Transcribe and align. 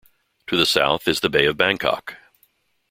To 0.47 0.57
the 0.57 0.65
south 0.65 1.07
is 1.07 1.19
the 1.19 1.29
Bay 1.29 1.45
of 1.45 1.57
Bangkok. 1.57 2.15